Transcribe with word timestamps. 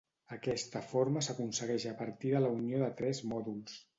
Aquesta 0.35 0.79
forma 0.93 1.23
s'aconsegueix 1.27 1.85
a 1.91 1.93
partir 2.01 2.33
de 2.37 2.43
la 2.47 2.51
unió 2.61 2.83
de 2.85 2.91
tres 3.03 3.23
mòduls. 3.35 3.77